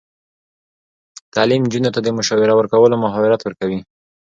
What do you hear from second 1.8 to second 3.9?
ته د مشاوره ورکولو مهارت ورکوي.